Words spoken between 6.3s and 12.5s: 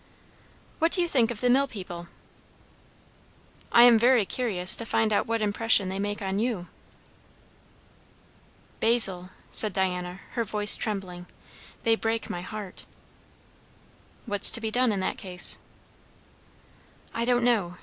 you." "Basil," said Diana, her voice trembling, "they break my